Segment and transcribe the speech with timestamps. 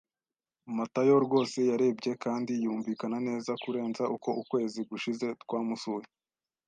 [0.75, 6.07] Matayo rwose yarebye kandi yumvikana neza kurenza uko ukwezi gushize twamusuye.